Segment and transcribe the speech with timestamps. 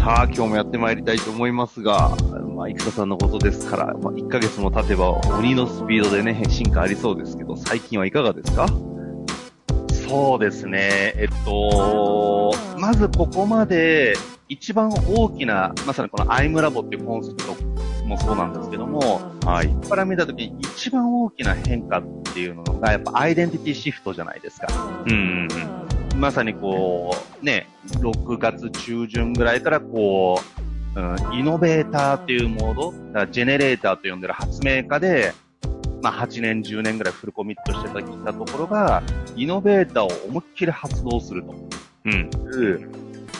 [0.00, 2.08] さあ、今日もやってまいりたいと思いますが、
[2.56, 8.66] まあ、生田さんのことですから、まあ、1ヶ月も経てば鬼のスピードでね、進化ありそうですけど、最近はいかがですか？
[10.08, 11.12] そうですね。
[11.16, 14.14] えっと、まずここまで
[14.48, 17.54] 一番大きな、まさにこのアイムラボっていうコンセプト
[18.06, 19.68] もそうなんですけども、はい。
[19.68, 22.02] ここから見たときに一番大きな変化っ
[22.32, 24.66] ていうのが、やっぱアイデンティティシフトじゃないですか。
[25.06, 25.48] うんうん
[25.92, 25.99] うん。
[26.20, 30.38] まさにこう、ね、6月中旬ぐらいからこ
[30.94, 35.32] う、うん、イノベーターっていうモード、ジェネレーターと呼んでる発明家で、
[36.02, 39.02] まあ8年、10年ぐらいフルコミットしてたところが、
[39.34, 41.54] イノベーターを思いっきり発動すると。
[42.04, 42.30] うん。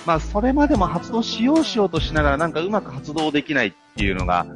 [0.06, 4.47] まあそれまでも発動しようしようとしながらなんかうまく発動できないっていうのが、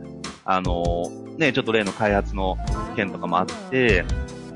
[0.46, 2.56] あのね、ちょっと例の開発の
[2.96, 4.06] 件とかもあって、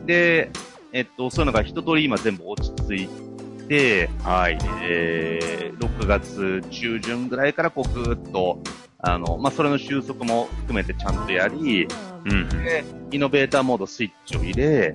[0.06, 0.50] で、
[0.92, 3.28] えっと、そういうのが一通り今全部落ち着い
[3.69, 8.60] て、はい、えー、6月中旬ぐらいからこうぐーっと、
[9.00, 11.86] あの、まあ、それの収束も含めてちゃんとやり、
[12.25, 14.94] うん、で、イノベーターモードスイッチを入れ、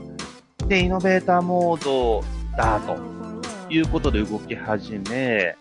[0.67, 2.23] で、イノベーターモード
[2.57, 2.97] だと
[3.69, 5.55] いうことで動き始め、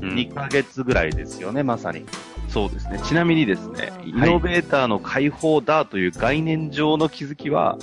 [0.00, 2.04] うん、2ヶ月ぐらいですよね、まさに。
[2.48, 3.00] そうですね。
[3.04, 7.76] ちなみにですね、イノベーターの解放だという概念上の気づきは、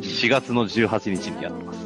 [0.00, 1.77] 4月の18日にやってます。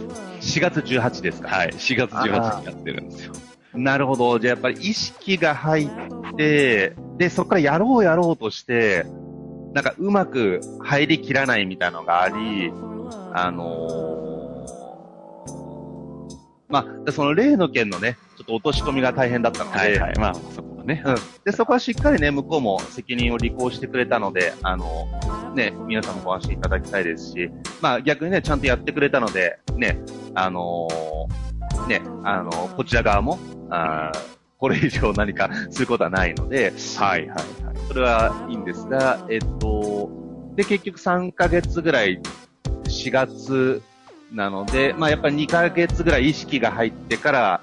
[0.53, 1.69] 4月18ですかはい。
[1.69, 3.33] 4月18日にやってるんですよ。
[3.75, 4.39] なるほど。
[4.39, 5.89] じゃあやっぱり意識が入っ
[6.37, 9.07] て、で、そこからやろうやろうとして、
[9.73, 12.71] なんかうまく入りきらないみたいなのがあり、
[13.33, 15.53] あのー、
[16.69, 21.03] まあ、その例の件のね、ちょっと落とし込みが大変だったので、はいはい、まあ、そこね。
[21.05, 21.15] うん。
[21.45, 25.09] で、そこはしっかりね、向こうも責任を履行してくれたので、あの、
[25.55, 27.51] ね、皆さんもご安心いただきたいですし、
[27.81, 29.99] まあ逆にね、ちゃんとやってくれたので、ね、
[30.35, 33.39] あのー、ね、あのー、こちら側も、
[33.71, 34.13] あ
[34.59, 37.43] これ以上何かすることはないので、はいはいはい。
[37.89, 40.09] それはいいんですが、えっと、
[40.55, 42.21] で、結局3ヶ月ぐらい、
[42.85, 43.83] 4月
[44.33, 47.61] なので、まあやっぱり2ヶ月ぐらい意識が入ってから、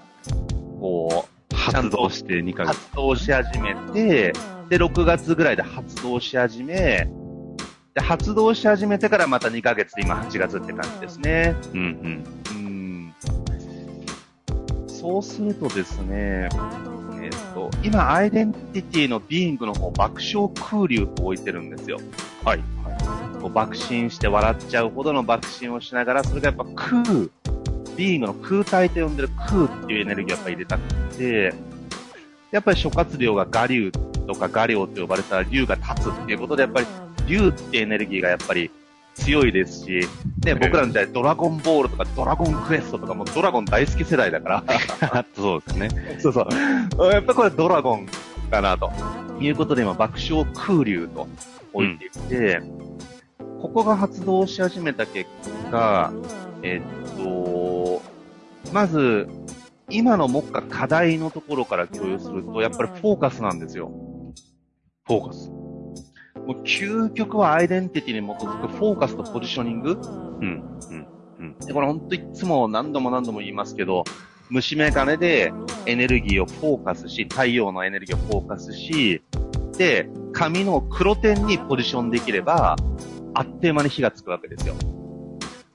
[1.72, 2.75] こう、発動して2ヶ月。
[2.75, 4.34] 発動し始めて、
[4.69, 7.09] で、6月ぐらいで発動し始め、
[7.94, 11.56] で、発動し始めてからまた2ヶ月で今8月って感じですね。
[11.74, 12.24] うん、うん。
[12.52, 13.13] うん。
[14.88, 16.50] そうするとですね、
[17.22, 21.97] えっ、ー、と、今、アイデンティティのビーイングの方、爆笑空流と置いてるんですよ。
[22.46, 22.59] はい。
[23.40, 27.03] はい、爆心して笑っちゃうほどの爆心をしながら、それがやっぱ空、
[27.97, 33.91] ビーイングの空体と呼んでる空っていうエネルギーをやっぱ入れたくて、やっぱり諸活量が我流
[34.28, 36.88] とか我量と呼ばれた竜が立つっていうことで、やっぱり
[37.28, 38.72] 竜ってエネルギーがやっぱり
[39.16, 40.07] 強いですし、
[40.46, 45.25] ね、僕らの時代ドラゴンボールとかドラゴンクエストとかもドラゴン大好き世代だから。
[45.35, 45.90] そうですね。
[46.19, 46.47] そうそ
[46.97, 47.12] う。
[47.12, 48.07] やっぱこれドラゴン
[48.50, 48.91] かなと。
[49.41, 51.28] いうことで今爆笑空流と
[51.74, 55.30] 置いていて、うん、ここが発動し始めた結
[55.72, 56.12] 果、
[56.62, 58.01] えっと、
[58.74, 59.28] まず、
[59.90, 63.92] 今の目下課題のところから共有すると、やっぱりフォーカスなんですよ。
[65.06, 65.50] フォーカス。
[65.50, 70.00] もう究極はアイデンティティに基づくフォーカスとポジショニング。
[70.42, 70.80] うん。
[70.90, 71.08] うん。
[71.40, 71.60] うん。
[71.60, 74.04] で、これ本当いつも何度も何度も言いますけど、
[74.50, 75.54] 虫眼鏡で
[75.86, 79.22] エネルギーをフォーカスし、太陽のエネルギーをフォーカスし、
[79.78, 82.75] で、紙の黒点にポジションできれば、
[83.34, 84.75] あっという間に火がつくわけですよ。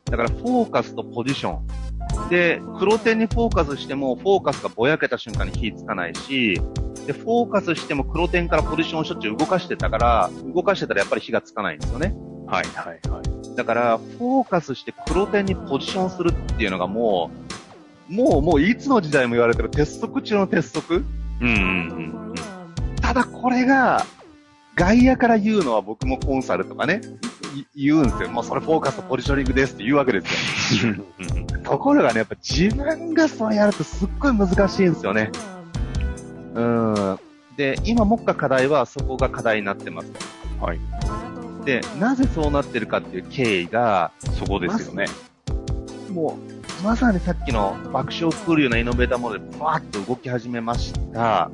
[0.07, 1.84] だからフォーカスとポジション。
[2.31, 6.61] で、黒点にフォーカスしても、フォーカスがぼやけた瞬間に火つかないし、
[7.07, 12.15] で、フォーカスしても黒点からポジションをしょっちゅう動かしてたから、動かしてたらやっぱり火がつかないんですよね。
[12.47, 13.57] はい、はい、はい。
[13.57, 17.31] だから、フォーカスして黒点にポジションするっていうのがも
[18.11, 21.05] う、もう、もういつの時代も言われてる鉄則中の鉄則
[21.41, 21.59] うん、うん、う
[22.33, 22.35] ん。
[23.01, 24.05] ただこれが、
[24.77, 27.01] 外野から言うのは僕もコンサルとかね、
[27.75, 28.31] 言うんですよ。
[28.31, 30.95] もうそれフォーカスとポジショニングですって言うわけですよ。
[31.63, 35.31] ところがね、やっぱ自分がそれやるとすっごい難しいんですよね。
[36.55, 37.19] うん。
[37.57, 40.11] で、今目下課題はそこが課題になってます
[40.59, 40.65] と。
[40.65, 40.81] はい。
[41.65, 45.07] で、なぜそうなってるかっていう経緯が、そこですよね。
[46.11, 46.39] も
[46.81, 51.51] う、まさにさっきの爆笑を作るようなイノベーターモデルでバーッと動き始めました。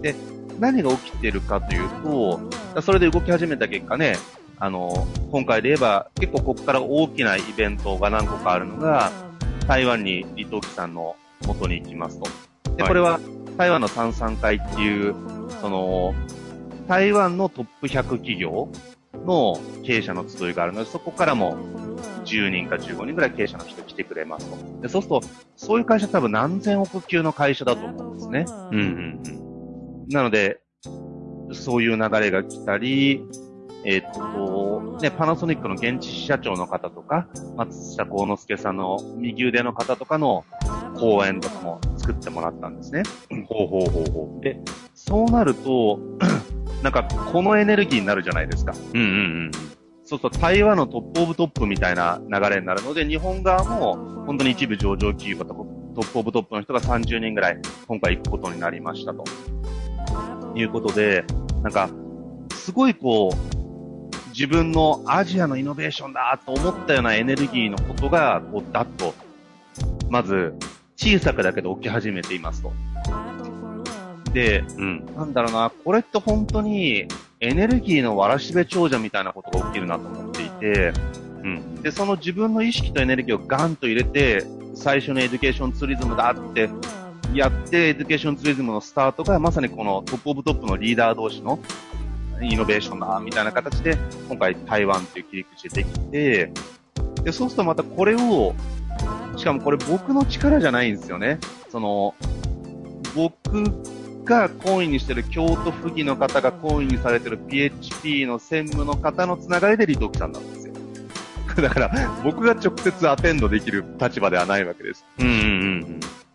[0.00, 0.14] で、
[0.58, 2.40] 何が起きてるかというと、
[2.80, 4.16] それで動き始めた結果ね、
[4.58, 9.12] あの、今回で言えば結構ここから大きなイベントが何個かあるのが、
[9.66, 11.16] 台湾に李登輝さんの
[11.46, 12.26] 元に行きますと。
[12.76, 13.20] で、これは
[13.56, 15.14] 台湾の三々会っていう、
[15.60, 16.14] その、
[16.88, 18.68] 台湾のトップ100企業
[19.24, 21.56] の経営者の集いがあるので、そこからも
[22.24, 24.82] 10人か15人ぐらい経営者の人来てくれますと。
[24.82, 25.22] でそうすると、
[25.56, 28.46] そういう会社多分何千億級の会社だと思うんですね。
[28.48, 29.30] うんうんう
[30.06, 30.08] ん。
[30.08, 30.60] なので、
[31.52, 33.22] そういう流れが来たり、
[33.84, 40.44] えっと、ね、パナソニックの現地支社長の方とか、松下幸之助さんの右腕の方とかの
[40.98, 43.02] 講演とかも作ってもらったんですね。
[43.48, 44.42] ほうほうほうほう。
[44.42, 44.58] で、
[44.94, 46.00] そうなると、
[46.82, 48.72] なんかこのエネルギーになるじゃないですか。
[48.94, 49.10] うんうんう
[49.48, 49.50] ん。
[50.04, 59.24] そうすると台湾の top of top みたいな流れになるので、日本側も本当に一部上場企業と top of top の人が30人ぐらい今回行くことになりましたと。
[60.56, 61.24] いうことで、
[61.62, 61.90] なんか、
[62.54, 63.55] すごいこう、
[64.36, 69.14] 自分のアジアのイノベーションだと思ったようなエネルギーのことが、こう、だっと、
[70.10, 70.52] まず、
[70.94, 72.70] 小さくだけど起き始めていますと。
[74.34, 77.08] で、うん、なんだろうな、これって本当に
[77.40, 80.92] エネルギーのわらしべ長者みたいなことが起きるなと思っていて、
[81.42, 84.44] うん、で、その自分の意識とエネルギーをガンと入れて、
[84.74, 86.68] 最初のエデュケーションツーリズムだって
[87.32, 91.58] やって、エデュケーションツーリズムのスタートがまさにこの top of top のリーダー同士の
[92.42, 93.96] イノベーションだ、みたいな形で、
[94.28, 96.52] 今回台湾っていう切り口でできて、
[97.22, 98.54] で、そうするとまたこれを、
[99.36, 101.38] しかもこれ僕の力じゃないんですよね。
[101.70, 102.14] その、
[103.14, 103.34] 僕
[104.24, 110.74] がコインにしてる京都府議の方がコインにされてる PHP の専務の方のつながりでリトキさんなんですよ。
[111.56, 115.04] だから、僕が直接アテンドできる立場ではないわけです。
[115.18, 115.32] うんうん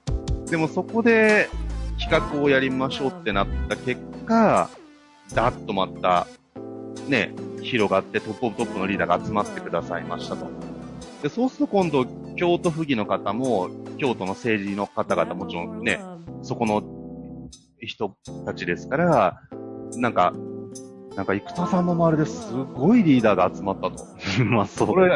[0.08, 0.46] うん。
[0.46, 1.50] でもそこで
[2.00, 4.70] 企画をやりましょうってなった結果、
[5.34, 6.28] ダッとまた、
[7.08, 10.48] ね、広がってトップオブトップのリーダーが集まってくださいましたと。
[11.22, 12.06] で、そうすると今度、
[12.36, 16.00] 京都府議の方も、京都の政治の方々もちろんね、
[16.42, 16.84] そこの
[17.80, 19.42] 人たちですから、
[19.98, 20.34] なんか、
[21.16, 24.06] なんか、生田さんの周りですごいリーダーが集まったと。
[24.46, 24.88] まあ、そう。
[24.88, 25.12] これ、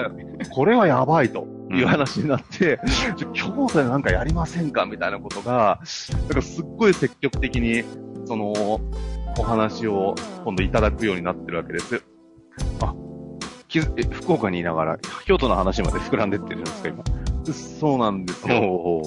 [0.49, 2.79] これはやばいという話になって、
[3.23, 5.79] うん、京都でなんかやりませんかみたいなことが、
[6.23, 7.83] なんかすっごい積極的に、
[8.25, 8.51] その、
[9.37, 12.03] お話を今度いただくようになってるわけです。
[12.81, 12.93] あ、
[14.11, 17.03] 福岡にいながら、京都の話まで膨らんでってるんですか、今。
[17.53, 19.03] そうなんですよ。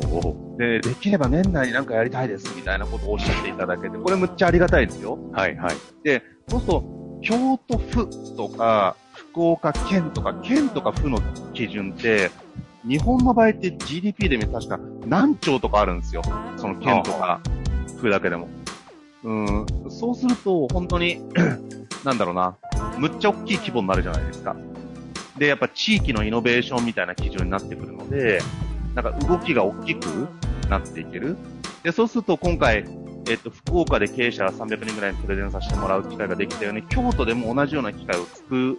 [0.58, 5.18] で、できれば年内になんかやりたいですみたいなことをおっしゃっていただけて、これむっちゃありがたいですよ。
[5.32, 5.76] はいはい。
[6.04, 6.84] で、そうすると、
[7.22, 11.20] 京都府とか、福岡県とか、県とか府の
[11.54, 12.30] 基準って、
[12.86, 16.22] 日本の場合って GDP で見確か何兆とかあるんですよ。
[16.56, 17.40] その県とか、
[18.00, 18.48] 府だけでも。
[19.24, 21.20] うん、そうすると、本当に
[22.04, 22.56] なんだろうな、
[22.98, 24.56] むっちゃ大きい規模になるじゃないですか。
[25.38, 28.40] で、やっぱ地域のイノベーションみたいな基準になってくるので、
[28.94, 30.28] なんか動きが大きく
[30.68, 31.36] なっていける。
[31.82, 32.84] で、そうすると今回、
[33.28, 38.78] えっと、福岡で経営者300人ぐらいにプレゼンさせてもらう機会ができたように、京都でも同じような機会を作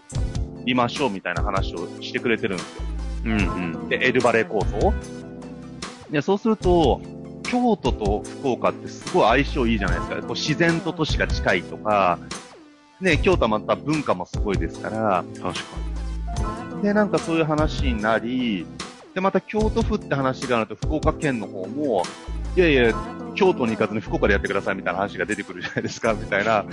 [0.66, 2.84] りましょうみたいな話をしてくれてるんですよ。
[3.26, 3.90] うんうん。
[3.90, 4.94] で、エルバレー構想。
[6.10, 7.02] で、そうすると、
[7.50, 10.16] 京都と福岡ってすごい相性いいじゃないですか。
[10.18, 12.20] こう自然と都市が近いとか、
[13.02, 15.24] ね、京都はまた文化もすごいですから。
[15.42, 15.54] 確か
[16.78, 16.84] に。
[16.84, 18.68] で、なんかそういう話になり、
[19.16, 22.04] で、また京都府って話があると福岡県の方も、
[22.56, 22.94] いやいや、
[23.34, 26.66] 京都に行かずに福岡でやってくださいみたいな話が出てくるじゃないですか、みたいな。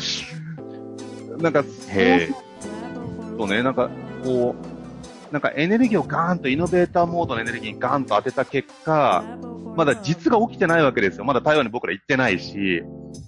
[1.39, 2.29] なんか、へ
[3.39, 3.89] とね、なんか、
[4.23, 4.66] こう、
[5.33, 9.25] なんかエネルギーをガーンとイノベーターモードのエネルギーにガーンと当てた結果、
[9.77, 11.25] まだ実が起きてないわけですよ。
[11.25, 12.83] まだ台湾に僕ら行ってないし。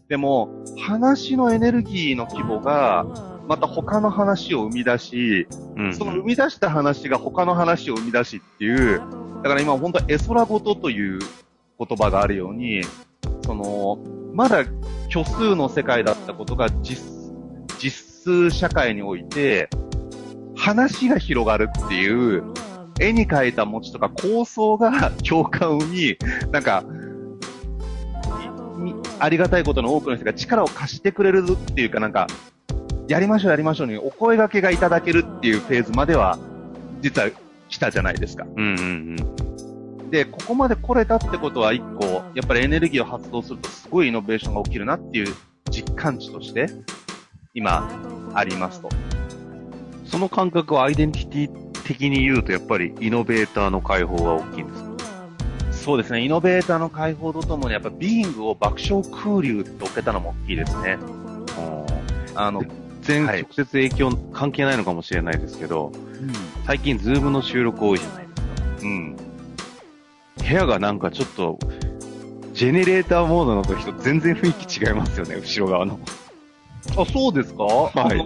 [0.09, 3.05] でも、話のエネルギーの規模が、
[3.49, 9.00] また他の話を生み出し、うん、その生み出した話が他の話を生み出しっていう、
[9.43, 11.19] だから今本当エソラボトという
[11.78, 12.83] 言葉があるように、
[13.45, 13.99] その、
[14.35, 14.64] まだ
[15.11, 17.02] 虚数の世界だったことが実、
[17.78, 19.71] 実数社会において、
[20.59, 22.43] 話が広がるっていう、
[23.00, 26.19] 絵に描いた餅とか構想が 共感を生み、
[26.50, 26.85] なんか、
[29.21, 32.27] ありがたいことの多くの人が力を貸してくれるっていうかなんか、
[33.09, 36.38] やりましょうやりましょうにお声掛けがいただけるっていうフェーズまでは、
[37.00, 37.31] 実は
[37.69, 38.47] 来たじゃないですか。
[38.57, 39.17] うんうん
[40.11, 45.35] で、ここまで来れたってことは一個、やっぱりエネルギーを発動するとすごいイノベーションが起きるなっていう
[45.71, 46.67] 実感値として、
[47.53, 47.91] 今、
[48.33, 48.88] ありますと。
[50.09, 54.88] その感覚はアイデンティティ的に言うと、やっぱりイノベーターの解放が大きいんですか？
[55.71, 60.99] そうですね、イノベーターの解放とともに、やっぱビーイングを爆笑空流って置けたのも大きいですね。
[62.35, 62.62] あの、
[63.03, 65.93] 全はい直接影響関係ないのかもしれないですけど、
[66.67, 68.43] 最近ズームの収録多いじゃないですか。
[68.83, 69.17] うん。
[69.17, 69.25] 部
[70.55, 71.59] 屋がなんかちょっと、
[72.53, 75.99] ジェネレーターモードの時と全然雰囲気違いますよね、後ろ側の。
[76.97, 77.65] あ、そうですか？
[77.65, 78.19] はい。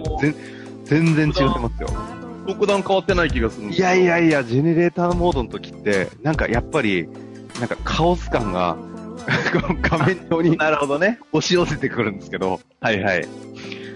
[0.85, 1.89] 全全然違いますよ。
[2.45, 7.07] 特段変わってない気がするいやいやいや、ジェネレーターモードの時って、なんかやっぱり、
[7.59, 8.77] なんかカオス感が、
[9.81, 11.19] 画面上になるほどね。
[11.31, 13.25] 押し寄せてくるんですけど、はいはい。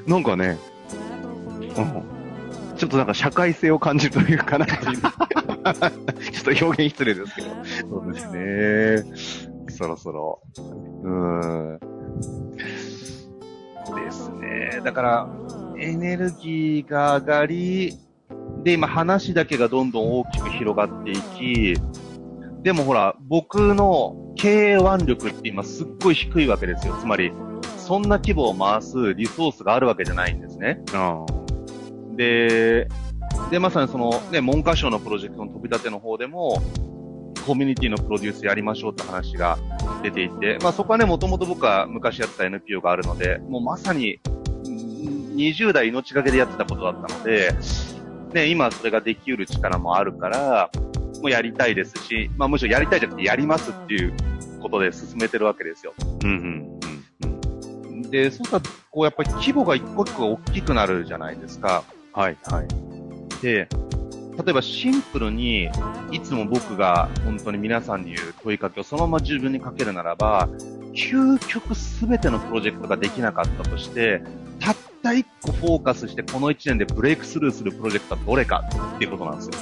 [0.06, 0.58] なんかね、
[1.78, 2.18] うん
[2.78, 4.68] ちょっとなんか社会性を感じるというかな。
[4.70, 4.84] ちょっ
[6.58, 7.48] と表現失礼ですけど。
[7.90, 9.04] そうですね。
[9.70, 10.42] そろそろ。
[11.04, 11.80] うーん。
[13.96, 14.82] ですね。
[14.84, 15.28] だから、
[15.80, 17.98] エネルギーが上がり、
[18.64, 21.76] で、今話だけがどんどん大きく広がっていき、
[22.64, 26.96] でもほら、僕の経営腕力って今すっごい低いわけですよ。
[27.00, 27.32] つまり、
[27.78, 30.82] そんな規模を回すリソースがあるわけじゃないんですね。
[30.94, 31.26] あ
[32.16, 32.88] で、
[33.52, 36.62] で、まさにそのね、文科省のプロジェクトの飛び立ての方でも、
[37.46, 39.58] コミュニティのプロデュースやりましょうって話が
[40.04, 44.20] 出ていて、まあそこはね、もともと僕は昔やってた NPO があるので、もうまさに、ん
[45.38, 47.52] 20代命がけでやってたことだったので、
[48.34, 50.70] ね、今それができうる力もあるから、
[51.22, 54.14] もうやりたいですし、まあむしろやりたいじゃなくてやりますっていう
[54.62, 55.94] ことで進めてるわけですよ。
[56.24, 61.84] うんうんうんで、そうしたら、こうやっぱり規模が一個一個が大きくなるじゃないですか。
[62.14, 62.68] はい、はい。
[63.42, 63.68] で、
[64.38, 65.70] 例えばシンプルに、
[66.12, 70.48] いつも僕が本当に皆さんに言う問いかけをそのまま自分にかけるならば、
[70.94, 74.22] 究極すべてのプロジェクトができなかったとして、
[74.60, 78.64] たった一個フォーカスしてこの一年でブレイクスルーするプロジェクトはどれか
[78.96, 79.54] っていうことなんですよ。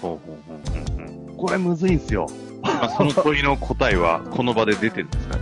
[0.00, 2.28] ほうほうほううんうんこれむずいんですよ。
[2.62, 5.38] まあその問いの答えはこの場で出てるんですか？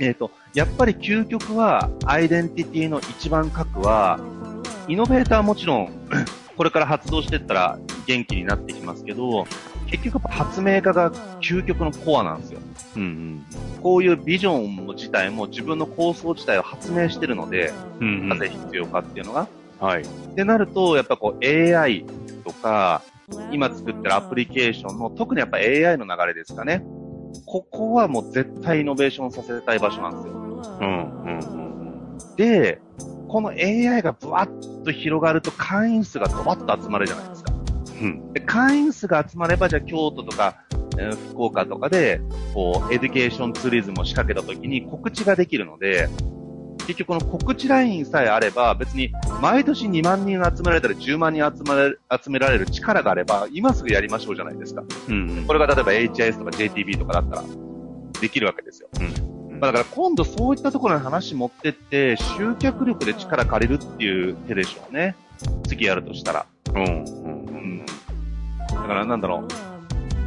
[0.00, 4.18] えっ、と、やっぱり究極は、アイデンティティの一番核は、
[4.88, 5.92] イノベーターはもちろん、
[6.56, 9.46] これから発動していったら元気になってきますけど、
[9.92, 12.60] 結局発明家が究極のコアなんですよ。
[12.96, 13.44] うん
[13.82, 18.06] こういうビジョン自体も自分の構想自体を発明してるので、うん。
[18.06, 19.46] うんなぜ必要かっていうのが。
[19.80, 20.02] はい。
[20.02, 22.06] ってなると、やっぱこう AI
[22.44, 23.02] とか、
[23.50, 26.82] 今作ってるアプリケーションの、特にやっぱ AI の流れですかね。
[27.44, 30.32] ここはもう絶対イノベーションさせたい場所なんですよ。
[30.80, 32.80] うんうんうんで、
[33.28, 37.51] この AI がブワッと広がると会員数がドバッと集まるじゃないですか。
[38.02, 38.32] うん。
[38.32, 40.56] で会員数が集まれば、じゃあ京都とか、
[40.98, 42.20] えー福岡とかで、
[42.52, 46.08] こう、エデュケーションツーリズムを仕掛けた時に告知ができるので、
[46.86, 54.82] 結局この告知ラインさえあれば、別に毎年2万人集められたり10万人集められ集められる力があれば、今すぐやりましょうじゃないですか。
[55.08, 55.44] うんうん。
[55.46, 57.44] これが例えば HIS とか JTB とかだったら、
[58.20, 58.88] できるわけですよ。
[59.00, 65.14] うんまあ、だから今度そういったところに話持ってって、集客力で力借りるっていう手でしょうね。
[65.68, 66.46] 次やるとしたら。
[66.74, 67.41] うんうんうん。
[68.70, 69.44] だからなんだろ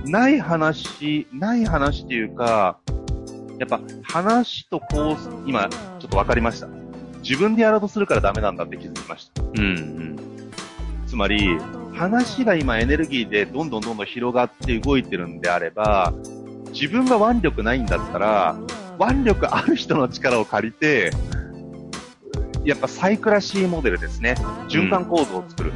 [0.05, 0.09] う。
[0.09, 2.77] ない話、ない話っていうか、
[3.57, 6.67] やっぱ話とこう、今ちょっとわかりました。
[7.23, 9.41] 自分でやろうとするからダメなんだって気づきました。
[9.41, 10.15] うんうん。
[11.07, 11.57] つまり、
[11.93, 16.13] 話が今エネルギーでどんどんどんどん広がって動いてるんであれば、
[16.71, 18.57] 自分が腕力ないんだったら、
[18.99, 21.11] 腕力ある人の力を借りて、
[22.65, 24.35] やっぱサイクラシーモデルですね。
[24.67, 25.73] 循環構造を作る。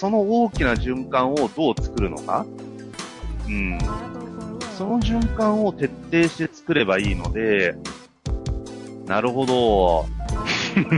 [0.00, 2.46] その大きな循環をどう作るのか？
[3.46, 3.78] うん。
[4.78, 7.74] その循環を徹底して作ればいいので、
[9.04, 10.06] なるほど。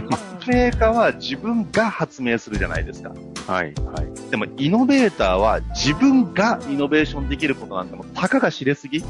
[0.09, 3.13] 発明家は自分が発明するじゃないですか。
[3.49, 4.31] はいはい。
[4.31, 8.99] でも、イノベーターは自分がイノベーションできることなんてもうたかが知れすぎ。
[8.99, 9.03] い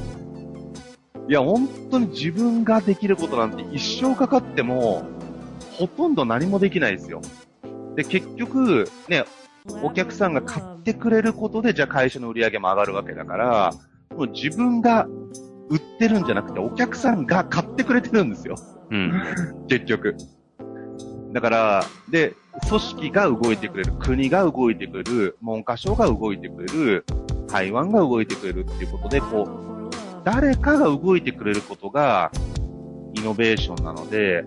[1.29, 5.05] や、本当に自分ができることなんて一生かかっても、
[5.73, 7.21] ほとんど何もできないですよ。
[7.95, 9.27] で、結局、ね、
[9.83, 13.73] お客さんが買ってくれることで、じゃあ会社の売り上げも上がるわけだから、
[14.11, 15.07] もう自分が
[15.69, 18.57] 売ってるんじゃなくて、お客さんが買ってくれてるんですよ。
[18.91, 19.13] うん。
[19.69, 20.17] 結局。
[21.33, 22.35] だから、で、
[22.69, 27.05] 組織が動いてくれる、国が動いてくれる、文科省が動いてくれる、
[27.49, 29.91] 台湾が動いてくれるっていうことで、こう、
[30.25, 32.31] 誰かが動いてくれることが、
[33.15, 34.45] イノベーションなので、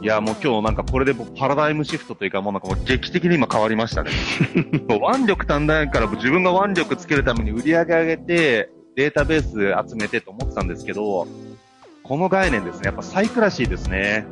[0.00, 4.10] いや、もう今日なんかこれで僕パラダイムシフトというかもうなんかもう劇的に今変わりましたね。
[4.86, 9.42] 腕力足んないから自分が腕力つけるために売り上げ上げて、データベー
[9.84, 11.26] ス集めてと思ってたんですけど、
[12.04, 12.86] この概念ですね。
[12.86, 14.24] やっぱサイクラシーですね。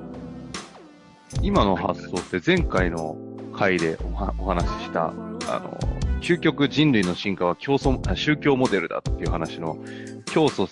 [1.43, 3.17] 今の発想って前回の
[3.57, 5.79] 回でおはお話しした、あの、
[6.21, 9.79] 究極人類の進化は競争、あ宗教モデルだっていう話の、
[10.27, 10.69] 教祖、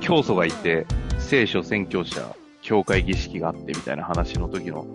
[0.00, 0.86] 教祖がいて、
[1.18, 2.34] 聖書宣教者、
[2.66, 4.86] 教会儀式があってみたいな話の時の、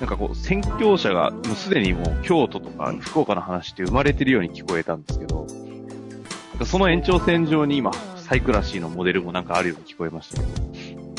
[0.00, 11.12] なんかこう、宣教者がもうすでにもう京都とか福岡の話って生まれてるように聞こえたんですけど、なんかその延長線上に今、サイクラシーのモデルもなんかあるように聞こえましたけど。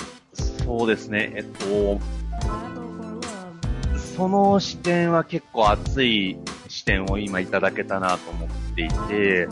[0.65, 1.31] そうですね。
[1.35, 1.99] えっと、
[3.99, 6.37] その視点は結構熱い
[6.69, 9.47] 視点を今いただけたなと思っていて、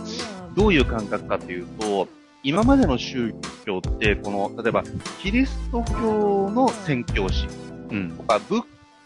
[0.55, 2.07] どういう感覚かというと、
[2.43, 3.33] 今までの宗
[3.65, 4.83] 教って、この、例えば、
[5.21, 7.47] キリスト教の宣教師
[7.91, 8.11] うん。
[8.11, 8.63] とか、仏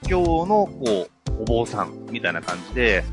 [0.07, 3.03] 教の、こう、お坊さんみたいな感じで、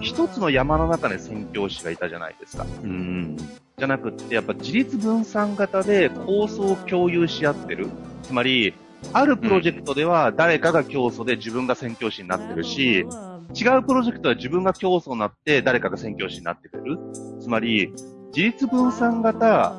[0.00, 2.66] 一つの山の中で宣教師がいたじゃないですか。
[2.82, 3.36] うん。
[3.36, 7.88] じゃなくって、やっぱ自立分散型で構想を共有し合ってる。
[8.22, 8.74] つまり、
[9.12, 13.06] あるプロジェクトでは誰かが教祖で自分が宣教師になってるし、
[13.54, 16.98] 違うプロジェクトは自分が教祖になって誰かが宣教師になってくれる。
[17.40, 17.92] つまり、
[18.28, 19.74] 自立分散型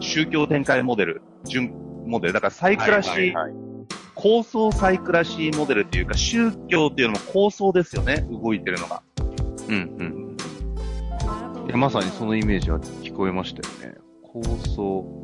[0.00, 1.72] 宗教展開モデル、準
[2.06, 2.32] モデル。
[2.32, 3.64] だからサイクラシー、はいはいはい
[4.14, 8.24] 構想サイクラシーモデルっていうか、宗教っていうのも構想ですよね。
[8.30, 9.02] 動いてるのが。
[9.68, 9.76] うんう
[11.64, 11.66] ん。
[11.66, 13.98] いや、まさにそのイメージは聞こえましたよね。
[14.22, 15.22] 構想、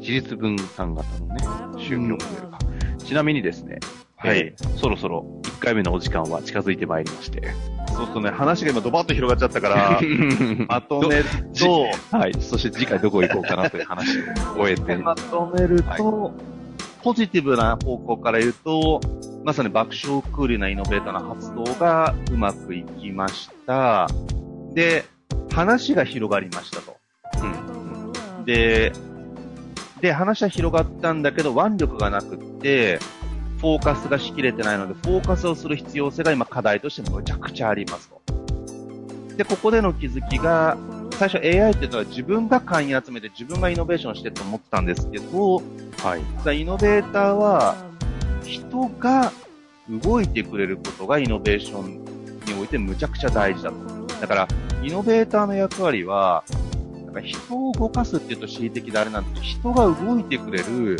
[0.00, 2.58] 自立分散型のね、宗教モデルか。
[2.98, 3.78] ちなみにですね、
[4.16, 7.42] はいえーそろそろ1回目のお時間は近づいてまいりまして。
[7.88, 10.00] そうするとね、話が今ドバッと広がっちゃったから、
[10.68, 11.24] まとめる
[11.56, 12.34] と、はい。
[12.40, 14.22] そして次回どこ行こうかなという話を
[14.58, 14.96] 終えて。
[14.96, 16.32] まとめると、
[17.02, 19.00] ポジティブな方向から言うと、
[19.44, 24.08] まさに爆笑クールなイノベーターな発動がうまくいきました。
[24.72, 25.04] で、
[25.52, 26.96] 話が広がりましたと。
[27.42, 28.44] うん。
[28.44, 28.92] で、
[30.00, 32.98] で、話は広がったんだけど、腕力がなくって、
[33.64, 38.20] フォーカスがしきれてないので、フォーカスをする必要性が今課題としてむちゃくちゃありますと。
[39.38, 40.76] で、ここでの気づきが、
[41.12, 45.62] 最初 AI っていうのは自分が会員集めて自分がイノベーションしてと思ってたんですけど、
[45.96, 46.16] は
[46.52, 46.60] い。
[46.60, 47.74] イノベーターは
[48.42, 49.32] 人が
[49.88, 52.04] 動いてくれることがイノベーション
[52.44, 53.76] においてむちゃくちゃ大事だと。
[54.20, 54.48] だから、
[54.82, 56.44] イノベーターの役割は、
[57.06, 60.98] なんか人を動かすっていうと恣意的であれなんですけど、人が動いてくれる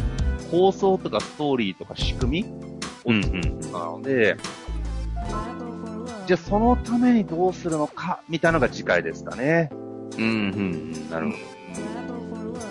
[0.51, 2.49] 構想とかストーリーとか仕組み
[3.07, 3.73] うんうん。
[3.73, 4.37] なので、
[6.27, 9.71] じゃあそのためにどうするのか、みたいなのが次回ですかね。
[10.17, 10.29] うんうんう
[10.99, 11.11] ん。
[11.11, 11.55] なるほど。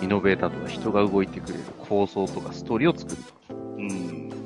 [0.02, 3.54] イノベーターとか人が動いてくれる構想とかストーリーを作ると。
[3.54, 3.90] うん。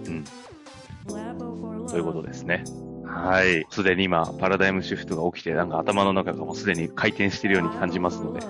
[0.07, 1.87] うん。
[1.87, 2.65] ということですね。
[3.05, 3.67] はい。
[3.71, 8.41] すでに今、パラダイムシフトが起きて、なんか頭の中がもうすでに回転しているように感じますので、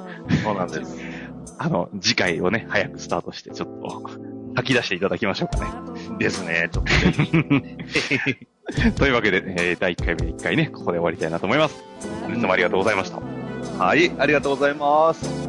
[0.43, 0.99] そうなんです。
[1.59, 4.11] あの、次回をね、早くスタートして、ちょっと、
[4.59, 5.71] 吐き出していただきましょうかね。
[6.19, 6.69] ですね。
[6.73, 6.91] ちょっと。
[8.99, 11.83] というわけで、えー第1回目1回ね、ここで終わりたいなと思います。
[12.23, 13.21] 本日もありがとうございました。
[13.83, 14.11] はい。
[14.19, 15.48] ありがとうございます。